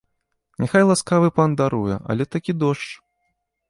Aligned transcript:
Няхай 0.63 0.85
ласкавы 0.93 1.29
пан 1.37 1.55
даруе, 1.61 1.95
але 2.15 2.23
такі 2.37 2.51
дождж. 2.65 2.87